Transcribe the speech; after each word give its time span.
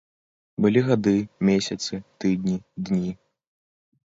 Былі 0.65 0.81
гады, 0.87 1.13
месяцы, 1.49 1.93
тыдні, 2.25 2.57
дні. 2.89 3.11